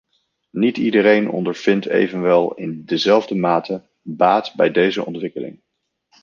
Niet 0.51 0.77
iedereen 0.77 1.29
ondervindt 1.29 1.85
evenwel 1.87 2.53
in 2.53 2.85
dezelfde 2.85 3.35
mate 3.35 3.83
baat 4.01 4.53
bij 4.55 4.71
deze 4.71 5.05
ontwikkeling. 5.05 5.61